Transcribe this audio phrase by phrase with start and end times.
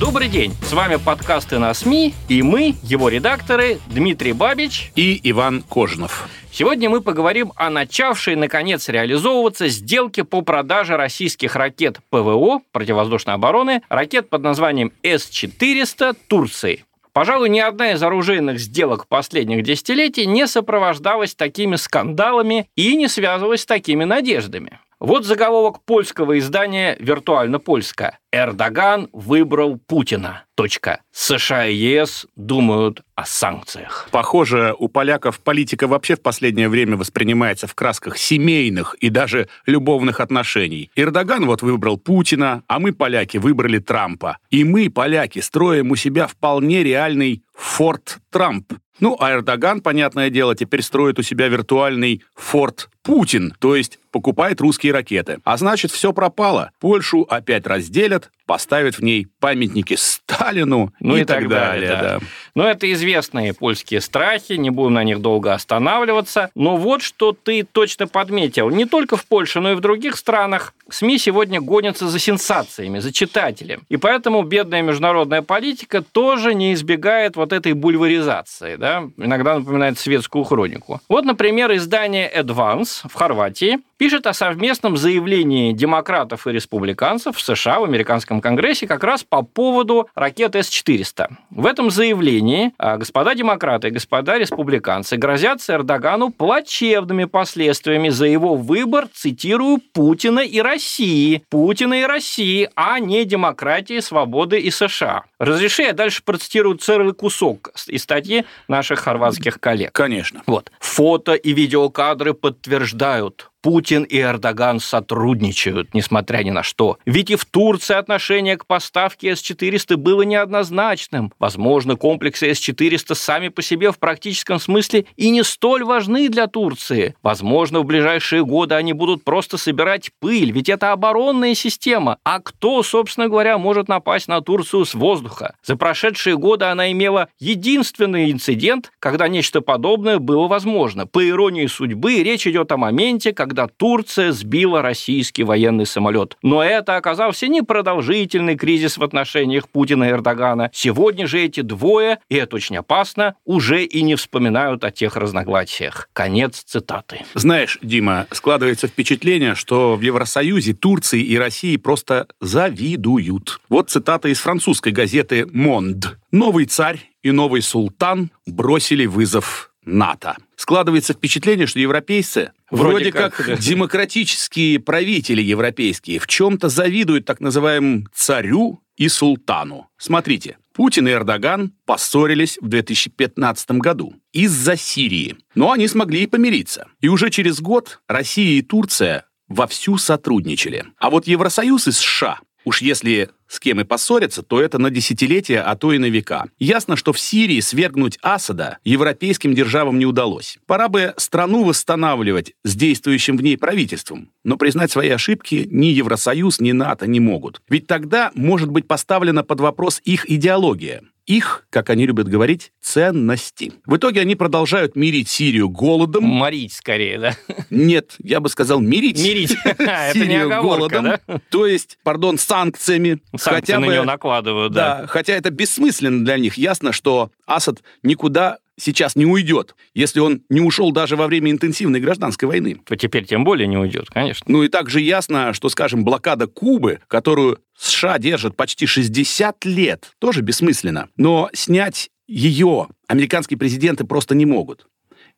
[0.00, 4.92] Добрый день, с вами подкасты на СМИ, и мы, его редакторы, Дмитрий Бабич.
[4.96, 6.26] и Иван Кожинов.
[6.50, 13.82] Сегодня мы поговорим о начавшей, наконец, реализовываться сделке по продаже российских ракет ПВО, противовоздушной обороны,
[13.90, 16.86] ракет под названием С-400 Турции.
[17.12, 23.62] Пожалуй, ни одна из оружейных сделок последних десятилетий не сопровождалась такими скандалами и не связывалась
[23.62, 24.78] с такими надеждами.
[25.00, 28.18] Вот заголовок польского издания «Виртуально-польское».
[28.32, 30.44] «Эрдоган выбрал Путина.
[30.54, 31.00] Точка.
[31.10, 34.10] США и ЕС думают о санкциях».
[34.10, 40.20] Похоже, у поляков политика вообще в последнее время воспринимается в красках семейных и даже любовных
[40.20, 40.90] отношений.
[40.94, 44.36] Эрдоган вот выбрал Путина, а мы, поляки, выбрали Трампа.
[44.50, 48.74] И мы, поляки, строим у себя вполне реальный Форт Трамп.
[49.00, 54.60] Ну, а Эрдоган, понятное дело, теперь строит у себя виртуальный Форт Путин, то есть покупает
[54.60, 55.38] русские ракеты.
[55.44, 56.70] А значит, все пропало.
[56.80, 61.88] Польшу опять разделят, поставят в ней памятники Сталину Ну и, и, так, далее.
[61.88, 62.20] да.
[62.54, 66.50] Но это известные польские страхи, не будем на них долго останавливаться.
[66.54, 68.70] Но вот что ты точно подметил.
[68.70, 73.12] Не только в Польше, но и в других странах СМИ сегодня гонятся за сенсациями, за
[73.12, 73.82] читателем.
[73.88, 78.76] И поэтому бедная международная политика тоже не избегает вот этой бульваризации.
[78.76, 79.04] Да?
[79.16, 81.00] Иногда напоминает светскую хронику.
[81.08, 87.80] Вот, например, издание Advance в Хорватии пишет о совместном заявлении демократов и республиканцев в США,
[87.80, 91.28] в американском конгрессе, как раз по поводу ракет С-400.
[91.50, 92.39] В этом заявлении
[92.78, 100.40] а, господа демократы и господа республиканцы грозятся Эрдогану плачевными последствиями за его выбор, цитирую, Путина
[100.40, 101.42] и России.
[101.50, 105.24] Путина и России, а не демократии, свободы и США.
[105.38, 109.92] Разреши я дальше процитирую целый кусок из статьи наших хорватских коллег.
[109.92, 110.42] Конечно.
[110.46, 110.70] Вот.
[110.80, 116.98] Фото и видеокадры подтверждают, Путин и Эрдоган сотрудничают, несмотря ни на что.
[117.04, 121.32] Ведь и в Турции отношение к поставке С-400 было неоднозначным.
[121.38, 127.14] Возможно, комплексы С-400 сами по себе в практическом смысле и не столь важны для Турции.
[127.22, 132.18] Возможно, в ближайшие годы они будут просто собирать пыль, ведь это оборонная система.
[132.24, 135.54] А кто, собственно говоря, может напасть на Турцию с воздуха?
[135.62, 141.06] За прошедшие годы она имела единственный инцидент, когда нечто подобное было возможно.
[141.06, 146.36] По иронии судьбы, речь идет о моменте, когда Турция сбила российский военный самолет.
[146.42, 150.70] Но это оказался не продолжительный кризис в отношениях Путина и Эрдогана.
[150.72, 156.08] Сегодня же эти двое, и это очень опасно, уже и не вспоминают о тех разногласиях.
[156.12, 157.22] Конец цитаты.
[157.34, 163.60] Знаешь, Дима, складывается впечатление, что в Евросоюзе Турции и России просто завидуют.
[163.68, 166.18] Вот цитата из французской газеты «Монд».
[166.32, 170.36] «Новый царь и новый султан бросили вызов НАТО».
[170.60, 177.40] Складывается впечатление, что европейцы Вроде вроде, как, как, демократические правители европейские в чем-то завидуют так
[177.40, 179.88] называемому царю и султану.
[179.96, 185.38] Смотрите, Путин и Эрдоган поссорились в 2015 году из-за Сирии.
[185.54, 186.88] Но они смогли и помириться.
[187.00, 190.84] И уже через год Россия и Турция вовсю сотрудничали.
[190.98, 195.60] А вот Евросоюз и США Уж если с кем и поссорятся, то это на десятилетия,
[195.60, 196.46] а то и на века.
[196.58, 200.58] Ясно, что в Сирии свергнуть Асада европейским державам не удалось.
[200.66, 204.30] Пора бы страну восстанавливать с действующим в ней правительством.
[204.44, 207.60] Но признать свои ошибки ни Евросоюз, ни НАТО не могут.
[207.68, 211.02] Ведь тогда может быть поставлена под вопрос их идеология.
[211.30, 213.72] Их, как они любят говорить, ценности.
[213.86, 216.24] В итоге они продолжают мирить Сирию голодом.
[216.24, 217.36] Морить скорее, да?
[217.70, 219.22] Нет, я бы сказал мирить.
[219.22, 219.50] Мирить.
[219.64, 221.18] Не Сирию голодом.
[221.50, 223.20] То есть, пардон, санкциями.
[223.36, 224.72] Санкции на нее накладывают.
[224.72, 226.58] Да, хотя это бессмысленно для них.
[226.58, 232.00] Ясно, что Асад никуда сейчас не уйдет, если он не ушел даже во время интенсивной
[232.00, 232.80] гражданской войны.
[232.84, 234.44] То теперь тем более не уйдет, конечно.
[234.48, 240.40] Ну и также ясно, что, скажем, блокада Кубы, которую США держат почти 60 лет, тоже
[240.40, 241.08] бессмысленно.
[241.16, 244.86] Но снять ее американские президенты просто не могут.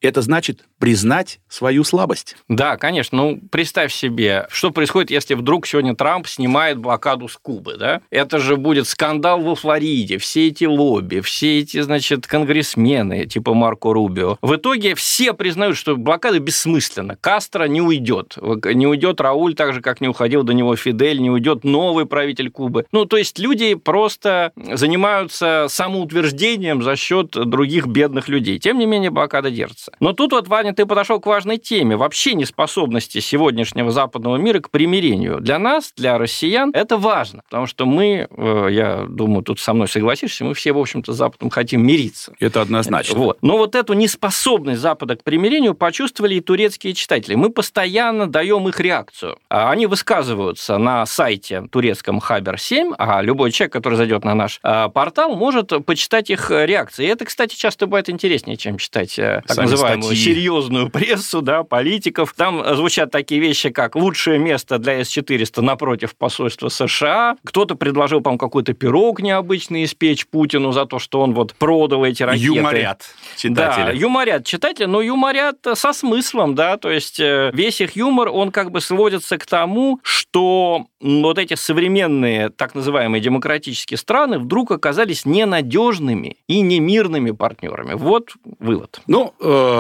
[0.03, 2.37] Это значит признать свою слабость.
[2.49, 3.17] Да, конечно.
[3.17, 8.01] Ну, представь себе, что происходит, если вдруг сегодня Трамп снимает блокаду с Кубы, да?
[8.11, 13.93] Это же будет скандал во Флориде, все эти лобби, все эти, значит, конгрессмены, типа Марко
[13.93, 14.39] Рубио.
[14.43, 17.17] В итоге все признают, что блокада бессмысленна.
[17.17, 18.37] Кастро не уйдет.
[18.65, 22.51] Не уйдет Рауль так же, как не уходил до него Фидель, не уйдет новый правитель
[22.51, 22.87] Кубы.
[22.93, 28.59] Ну, то есть люди просто занимаются самоутверждением за счет других бедных людей.
[28.59, 29.92] Тем не менее, блокада держится.
[30.01, 31.97] Но тут вот, Ваня, ты подошел к важной теме.
[31.97, 35.41] Вообще неспособности сегодняшнего западного мира к примирению.
[35.41, 37.43] Для нас, для россиян, это важно.
[37.49, 41.17] Потому что мы, э, я думаю, тут со мной согласишься, мы все, в общем-то, с
[41.17, 42.35] Западом хотим мириться.
[42.41, 43.19] Это однозначно.
[43.19, 43.39] Вот.
[43.43, 47.35] Но вот эту неспособность Запада к примирению почувствовали и турецкие читатели.
[47.35, 49.39] Мы постоянно даем их реакцию.
[49.49, 54.59] А они высказываются на сайте турецком Хабер 7, а любой человек, который зайдет на наш
[54.63, 57.05] а, портал, может почитать их реакции.
[57.05, 60.35] И это, кстати, часто бывает интереснее, чем читать э, так Сами называемую статьи.
[60.35, 62.35] серьезную прессу, да, политиков.
[62.37, 67.37] Там звучат такие вещи, как лучшее место для С-400 напротив посольства США.
[67.45, 72.23] Кто-то предложил, по-моему, какой-то пирог необычный испечь Путину за то, что он вот продал эти
[72.23, 72.45] ракеты.
[72.45, 73.03] Юморят
[73.37, 73.85] читатели.
[73.85, 78.51] Да, юморят читатели, но юморят со смыслом, да, то есть э, весь их юмор, он
[78.51, 85.25] как бы сводится к тому, что вот эти современные так называемые демократические страны вдруг оказались
[85.25, 87.95] ненадежными и немирными партнерами.
[87.95, 89.01] Вот вывод.
[89.07, 89.72] Ну, э,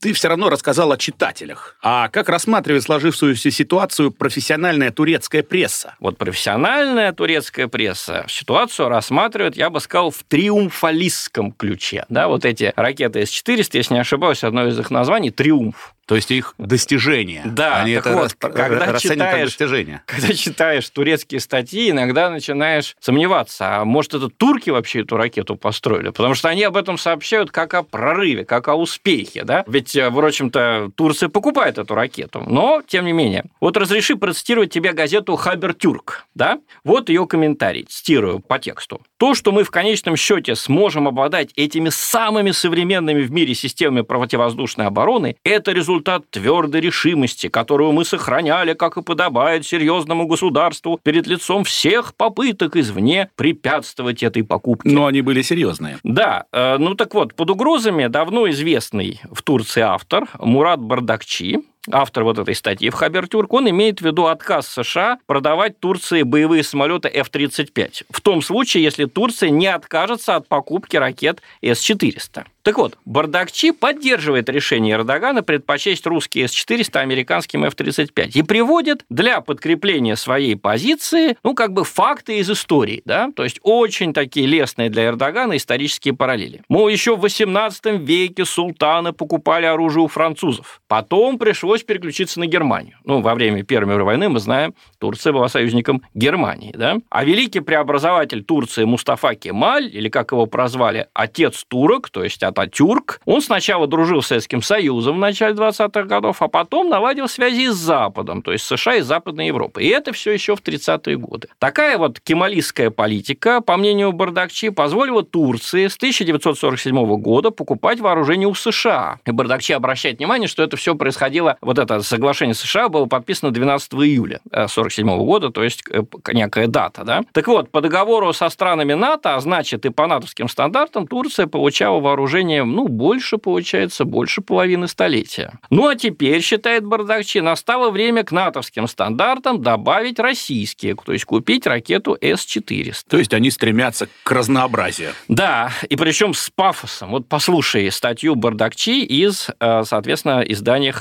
[0.00, 1.76] ты все равно рассказал о читателях.
[1.82, 5.94] А как рассматривает сложившуюся ситуацию профессиональная турецкая пресса?
[6.00, 12.04] Вот профессиональная турецкая пресса ситуацию рассматривает, я бы сказал, в триумфалистском ключе.
[12.08, 15.95] Да, вот эти ракеты С-400, если не ошибаюсь, одно из их названий– «Триумф».
[16.06, 17.42] То есть их достижения.
[17.44, 18.32] Да, Они так это вот, рас...
[18.32, 20.02] когда читаешь, достижения.
[20.06, 26.10] Когда читаешь турецкие статьи, иногда начинаешь сомневаться, а может это турки вообще эту ракету построили?
[26.10, 29.64] Потому что они об этом сообщают как о прорыве, как о успехе, да?
[29.66, 32.44] Ведь, э, в общем-то, Турция покупает эту ракету.
[32.46, 36.60] Но, тем не менее, вот разреши процитировать тебе газету «Хабер Тюрк», да?
[36.84, 39.00] Вот ее комментарий, цитирую по тексту.
[39.16, 44.86] То, что мы в конечном счете сможем обладать этими самыми современными в мире системами противовоздушной
[44.86, 45.95] обороны, это результат
[46.30, 53.30] твердой решимости, которую мы сохраняли, как и подобает серьезному государству, перед лицом всех попыток извне
[53.36, 54.90] препятствовать этой покупке.
[54.90, 55.98] Но они были серьезные.
[56.02, 61.60] Да, э, ну так вот, под угрозами давно известный в Турции автор Мурат Бардакчи,
[61.90, 66.62] автор вот этой статьи в Хабертюрк, он имеет в виду отказ США продавать Турции боевые
[66.62, 68.04] самолеты F-35.
[68.10, 72.44] В том случае, если Турция не откажется от покупки ракет С-400.
[72.66, 80.16] Так вот, Бардакчи поддерживает решение Эрдогана предпочесть русские С-400 американским F-35 и приводит для подкрепления
[80.16, 85.06] своей позиции, ну, как бы факты из истории, да, то есть очень такие лестные для
[85.06, 86.62] Эрдогана исторические параллели.
[86.68, 90.80] Мол, еще в 18 веке султаны покупали оружие у французов.
[90.88, 91.38] Потом
[91.76, 92.96] пришлось переключиться на Германию.
[93.04, 96.96] Ну, во время Первой мировой войны, мы знаем, Турция была союзником Германии, да.
[97.10, 103.20] А великий преобразователь Турции Мустафа Кемаль, или как его прозвали, отец турок, то есть Ататюрк.
[103.24, 107.74] Он сначала дружил с Советским Союзом в начале 20-х годов, а потом наладил связи с
[107.74, 109.84] Западом, то есть США и Западной Европой.
[109.84, 111.48] И это все еще в 30-е годы.
[111.58, 118.54] Такая вот кемалистская политика, по мнению Бардакчи, позволила Турции с 1947 года покупать вооружение у
[118.54, 119.18] США.
[119.26, 123.92] И Бардакчи обращает внимание, что это все происходило, вот это соглашение США было подписано 12
[123.94, 126.02] июля 1947 э, года, то есть э,
[126.32, 127.04] некая дата.
[127.04, 127.22] Да?
[127.32, 132.00] Так вот, по договору со странами НАТО, а значит и по натовским стандартам, Турция получала
[132.00, 135.58] вооружение ну, больше, получается, больше половины столетия.
[135.70, 141.66] Ну, а теперь, считает Бардакчи, настало время к натовским стандартам добавить российские, то есть купить
[141.66, 142.94] ракету С-400.
[143.08, 145.10] То есть они стремятся к разнообразию.
[145.26, 147.10] Да, и причем с пафосом.
[147.10, 150.92] Вот послушай статью Бардакчи из, э, соответственно, издания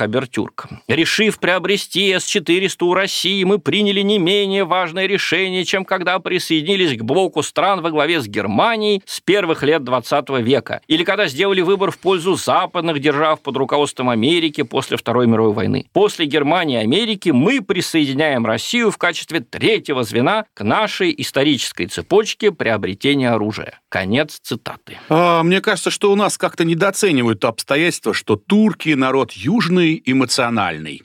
[0.46, 0.68] Хабертюрк.
[0.88, 7.04] Решив приобрести С-400 у России, мы приняли не менее важное решение, чем когда присоединились к
[7.04, 10.82] блоку стран во главе с Германией с первых лет 20 века.
[10.88, 15.88] Или когда сделали выбор в пользу западных держав под руководством Америки после Второй мировой войны.
[15.94, 22.52] После Германии и Америки мы присоединяем Россию в качестве третьего звена к нашей исторической цепочке
[22.52, 23.80] приобретения оружия.
[23.90, 24.98] Конец цитаты.
[25.10, 30.35] А, мне кажется, что у нас как-то недооценивают то обстоятельство, что турки народ южный, эмоциональный.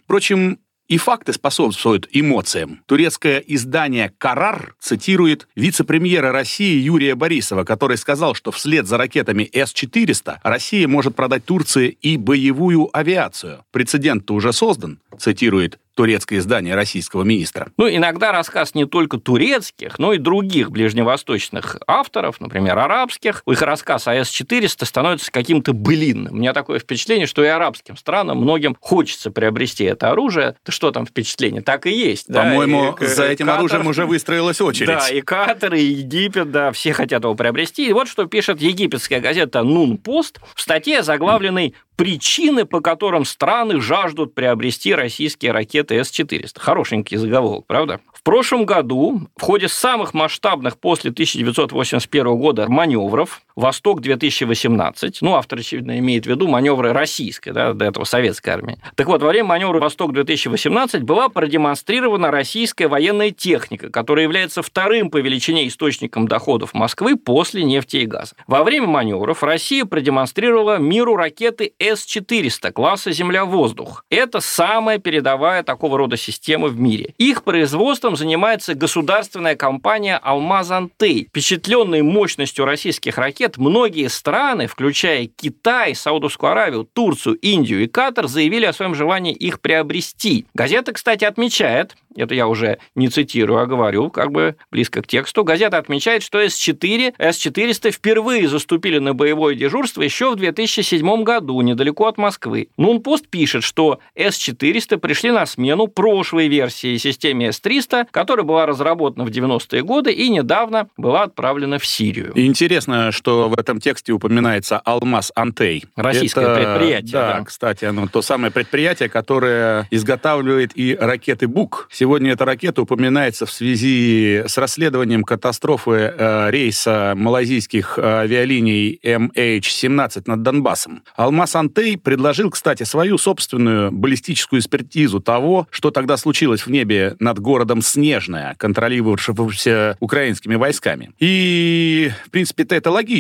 [0.05, 0.59] Впрочем,
[0.91, 2.83] и факты способствуют эмоциям.
[2.87, 10.39] Турецкое издание «Карар» цитирует вице-премьера России Юрия Борисова, который сказал, что вслед за ракетами С-400
[10.43, 13.65] Россия может продать Турции и боевую авиацию.
[13.71, 17.73] Прецедент уже создан, цитирует турецкое издание российского министра.
[17.77, 23.43] Ну, иногда рассказ не только турецких, но и других ближневосточных авторов, например, арабских.
[23.47, 26.33] Их рассказ о С-400 становится каким-то былинным.
[26.33, 30.57] У меня такое впечатление, что и арабским странам многим хочется приобрести это оружие.
[30.65, 31.61] Да что там впечатление?
[31.61, 32.29] Так и есть.
[32.29, 34.87] По-моему, да, за этим Катар, оружием уже выстроилась очередь.
[34.87, 37.87] Да, и Катар, и Египет, да, все хотят его приобрести.
[37.87, 43.79] И вот что пишет египетская газета «Нун Пост» в статье, заглавленной причины, по которым страны
[43.79, 46.53] жаждут приобрести российские ракеты С-400.
[46.59, 48.01] Хорошенький заголовок, правда?
[48.15, 55.99] В прошлом году в ходе самых масштабных после 1981 года маневров «Восток-2018», ну, автор, очевидно,
[55.99, 58.79] имеет в виду маневры российской, да, до этого советской армии.
[58.97, 65.19] Так вот, во время маневра «Восток-2018» была продемонстрирована российская военная техника, которая является вторым по
[65.19, 68.35] величине источником доходов Москвы после нефти и газа.
[68.47, 74.05] Во время маневров Россия продемонстрировала миру ракеты С-400 класса «Земля-воздух».
[74.11, 77.15] Это самая передовая такого рода система в мире.
[77.19, 81.27] Их производством занимается государственная компания «Алмаз Антей».
[81.29, 88.67] Впечатленные мощностью российских ракет, многие страны, включая Китай, Саудовскую Аравию, Турцию, Индию и Катар, заявили
[88.67, 90.47] о своем желании их приобрести.
[90.55, 95.45] Газета, кстати, отмечает, это я уже не цитирую, а говорю как бы близко к тексту,
[95.45, 102.07] газета отмечает, что С-4, С-400 впервые заступили на боевое дежурство еще в 2007 году, недалеко
[102.07, 102.69] от Москвы.
[102.77, 109.31] Нунпост пишет, что С-400 пришли на смену прошлой версии системе С-300, которая была разработана в
[109.31, 112.33] 90-е годы и недавно была отправлена в Сирию.
[112.35, 115.85] интересно, что в этом тексте упоминается Алмаз Антей.
[115.97, 117.13] Российское Это, предприятие.
[117.13, 121.89] Да, да, кстати, оно то самое предприятие, которое изготавливает и ракеты БУК.
[121.91, 130.23] Сегодня эта ракета упоминается в связи с расследованием катастрофы э, рейса малазийских э, авиалиний MH17
[130.27, 131.03] над Донбассом.
[131.17, 137.39] Алмаз Антей предложил, кстати, свою собственную баллистическую экспертизу того, что тогда случилось в небе над
[137.39, 141.11] городом Снежная, контролировавшегося украинскими войсками.
[141.19, 143.20] И, в принципе-то, это логично.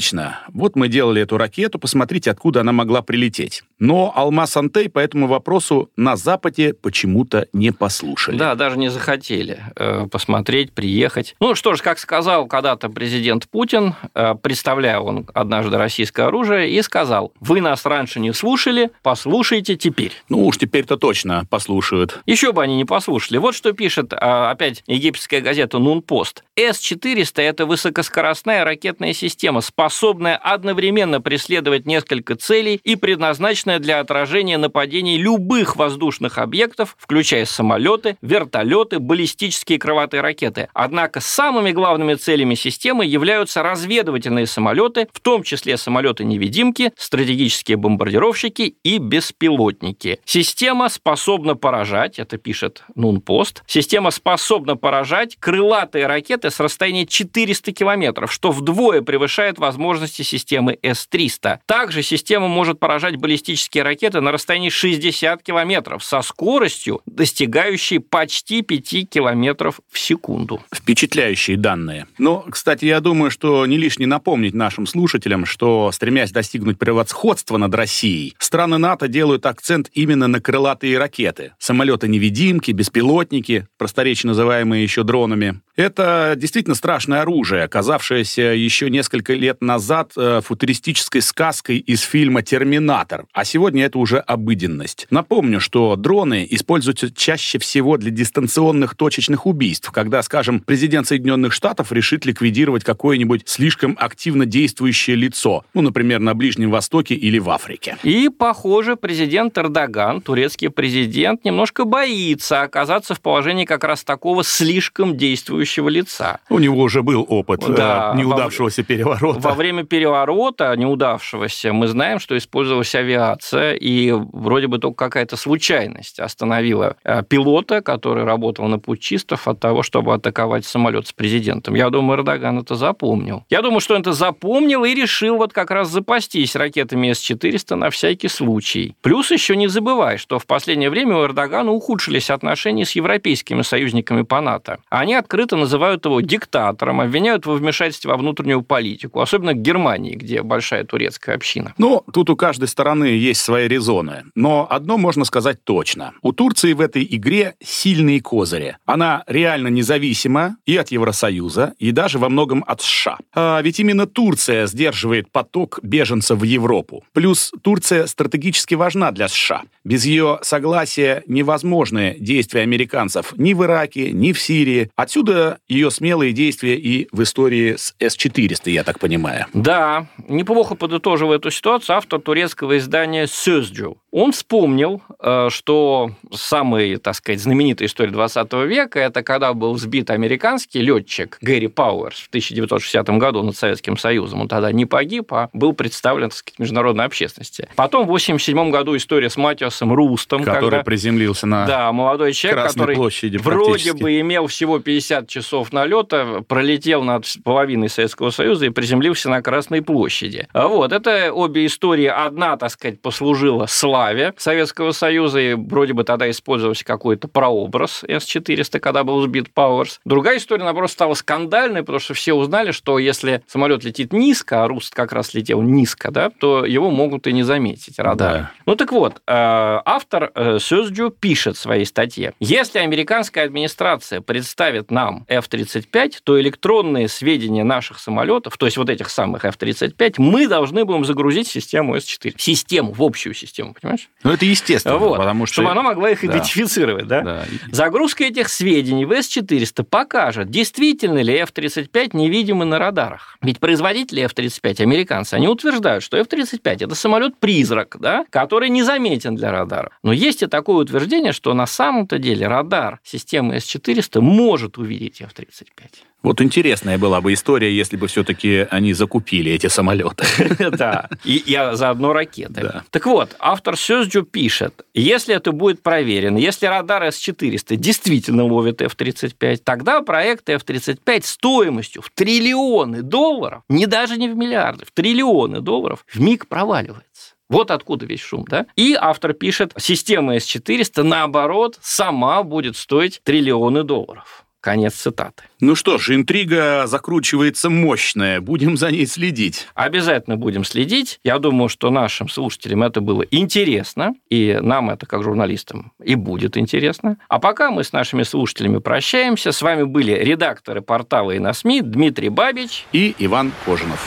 [0.52, 3.62] Вот мы делали эту ракету, посмотрите, откуда она могла прилететь.
[3.78, 8.36] Но Алмаз Антей по этому вопросу на Западе почему-то не послушали.
[8.36, 11.34] Да, даже не захотели э, посмотреть, приехать.
[11.40, 16.82] Ну что ж, как сказал когда-то президент Путин, э, представляя он однажды российское оружие, и
[16.82, 20.12] сказал, вы нас раньше не слушали, послушайте теперь.
[20.28, 22.20] Ну уж теперь-то точно послушают.
[22.26, 23.38] Еще бы они не послушали.
[23.38, 26.44] Вот что пишет а, опять египетская газета «Нунпост».
[26.56, 29.89] С-400– это высокоскоростная ракетная система, способная
[30.36, 38.98] одновременно преследовать несколько целей и предназначенная для отражения нападений любых воздушных объектов, включая самолеты, вертолеты,
[38.98, 40.68] баллистические крылатые ракеты.
[40.72, 48.98] Однако самыми главными целями системы являются разведывательные самолеты, в том числе самолеты-невидимки, стратегические бомбардировщики и
[48.98, 50.20] беспилотники.
[50.24, 58.32] Система способна поражать, это пишет Нунпост, система способна поражать крылатые ракеты с расстояния 400 километров,
[58.32, 61.60] что вдвое превышает возможности системы С-300.
[61.64, 69.08] Также система может поражать баллистические ракеты на расстоянии 60 километров со скоростью, достигающей почти 5
[69.08, 70.60] километров в секунду.
[70.74, 72.06] Впечатляющие данные.
[72.18, 77.74] Но, кстати, я думаю, что не лишне напомнить нашим слушателям, что, стремясь достигнуть превосходства над
[77.74, 81.52] Россией, страны НАТО делают акцент именно на крылатые ракеты.
[81.58, 85.62] Самолеты-невидимки, беспилотники, просторечие называемые еще дронами.
[85.74, 93.26] Это действительно страшное оружие, оказавшееся еще несколько лет назад э, футуристической сказкой из фильма «Терминатор»,
[93.32, 95.06] а сегодня это уже обыденность.
[95.10, 101.92] Напомню, что дроны используются чаще всего для дистанционных точечных убийств, когда, скажем, президент Соединенных Штатов
[101.92, 107.96] решит ликвидировать какое-нибудь слишком активно действующее лицо, ну, например, на Ближнем Востоке или в Африке.
[108.02, 115.16] И, похоже, президент Эрдоган, турецкий президент, немножко боится оказаться в положении как раз такого слишком
[115.16, 116.40] действующего лица.
[116.48, 119.40] У него уже был опыт э, да, неудавшегося во, переворота.
[119.40, 126.18] Во время переворота неудавшегося мы знаем, что использовалась авиация, и вроде бы только какая-то случайность
[126.18, 131.74] остановила э, пилота, который работал на путчистов, от того, чтобы атаковать самолет с президентом.
[131.74, 133.44] Я думаю, Эрдоган это запомнил.
[133.50, 137.90] Я думаю, что он это запомнил и решил вот как раз запастись ракетами С-400 на
[137.90, 138.94] всякий случай.
[139.02, 144.22] Плюс еще не забывай, что в последнее время у Эрдогана ухудшились отношения с европейскими союзниками
[144.22, 144.78] по НАТО.
[144.88, 149.20] Они открыто называют его диктатором, обвиняют во вмешательстве во внутреннюю политику.
[149.20, 151.74] Особенно к Германии, где большая турецкая община.
[151.78, 154.24] Ну, тут у каждой стороны есть свои резоны.
[154.34, 156.12] Но одно можно сказать точно.
[156.22, 158.76] У Турции в этой игре сильные козыри.
[158.86, 163.18] Она реально независима и от Евросоюза, и даже во многом от США.
[163.34, 167.04] А ведь именно Турция сдерживает поток беженцев в Европу.
[167.12, 169.62] Плюс Турция стратегически важна для США.
[169.84, 174.90] Без ее согласия невозможны действия американцев ни в Ираке, ни в Сирии.
[174.94, 179.46] Отсюда ее смелые действия и в истории с С-400, я так понимаю.
[179.54, 183.96] Да, неплохо подытоживая эту ситуацию, автор турецкого издания «Сözcü».
[184.12, 190.10] Он вспомнил, э, что самая, так сказать, знаменитая история 20 века– это когда был сбит
[190.10, 194.40] американский летчик Гэри Пауэрс в 1960 году над Советским Союзом.
[194.40, 197.68] Он тогда не погиб, а был представлен, так сказать, международной общественности.
[197.76, 200.42] Потом в 1987 году история с Матиасом Рустом.
[200.42, 205.28] Который когда, приземлился на Да, молодой человек, Красной который площади вроде бы имел всего 50
[205.28, 210.48] часов налета, пролетел над половиной Советского Союза и приземлился на Красной площади.
[210.52, 212.06] А вот, это обе истории.
[212.06, 218.02] Одна, так сказать, послужила славой славе Советского Союза, и вроде бы тогда использовался какой-то прообраз
[218.08, 220.00] С-400, когда был сбит Пауэрс.
[220.06, 224.68] Другая история, наоборот, стала скандальной, потому что все узнали, что если самолет летит низко, а
[224.68, 228.32] Руст как раз летел низко, да, то его могут и не заметить радар.
[228.32, 228.50] Да.
[228.64, 234.90] Ну так вот, э, автор э, Сюзджу пишет в своей статье, если американская администрация представит
[234.90, 240.86] нам F-35, то электронные сведения наших самолетов, то есть вот этих самых F-35, мы должны
[240.86, 242.34] будем загрузить в систему S-4.
[242.38, 243.89] Систему, в общую систему, понимаете?
[243.90, 244.10] Понимаешь?
[244.22, 245.54] Ну, это естественно, вот, потому что...
[245.54, 246.26] Чтобы она могла их да.
[246.26, 247.22] идентифицировать, да?
[247.22, 247.44] да?
[247.70, 253.36] Загрузка этих сведений в С-400 покажет, действительно ли F-35 невидимы на радарах.
[253.42, 259.90] Ведь производители F-35, американцы, они утверждают, что F-35– это самолет-призрак, да, который незаметен для радара.
[260.02, 266.09] Но есть и такое утверждение, что на самом-то деле радар системы С-400 может увидеть F-35.
[266.22, 270.24] Вот интересная была бы история, если бы все-таки они закупили эти самолеты.
[270.70, 272.82] Да, и я заодно ракеты.
[272.90, 279.58] Так вот, автор Сёзджу пишет, если это будет проверено, если радар С-400 действительно ловит F-35,
[279.64, 286.04] тогда проект F-35 стоимостью в триллионы долларов, не даже не в миллиарды, в триллионы долларов,
[286.06, 287.34] в миг проваливается.
[287.48, 288.66] Вот откуда весь шум, да?
[288.76, 294.46] И автор пишет, система S400, наоборот, сама будет стоить триллионы долларов.
[294.60, 295.44] Конец цитаты.
[295.60, 298.42] Ну что ж, интрига закручивается мощная.
[298.42, 299.66] Будем за ней следить.
[299.74, 301.18] Обязательно будем следить.
[301.24, 306.58] Я думаю, что нашим слушателям это было интересно, и нам это, как журналистам, и будет
[306.58, 307.16] интересно.
[307.28, 309.52] А пока мы с нашими слушателями прощаемся.
[309.52, 314.06] С вами были редакторы портала и на СМИ Дмитрий Бабич и Иван Кожинов.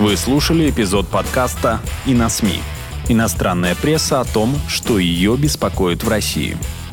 [0.00, 2.60] Вы слушали эпизод подкаста «И на СМИ».
[3.08, 6.56] Иностранная пресса о том, что ее беспокоит в России–